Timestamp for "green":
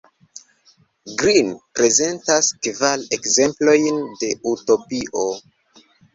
1.19-1.51